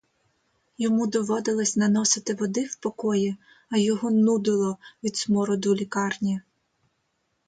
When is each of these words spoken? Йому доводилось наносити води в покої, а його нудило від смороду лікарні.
Йому 0.77 1.07
доводилось 1.07 1.75
наносити 1.75 2.33
води 2.33 2.65
в 2.65 2.75
покої, 2.75 3.35
а 3.69 3.77
його 3.77 4.11
нудило 4.11 4.77
від 5.03 5.17
смороду 5.17 5.75
лікарні. 5.75 6.41